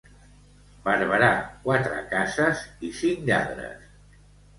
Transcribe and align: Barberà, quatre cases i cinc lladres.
Barberà, 0.85 1.27
quatre 1.65 1.99
cases 2.13 2.63
i 2.89 2.91
cinc 3.01 3.21
lladres. 3.29 3.85